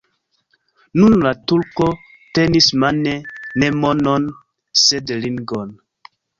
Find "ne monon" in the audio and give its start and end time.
3.65-4.29